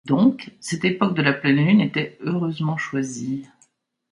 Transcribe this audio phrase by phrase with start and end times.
[0.05, 3.45] Donc, cette époque de la Pleine-Lune était heureusement choisie.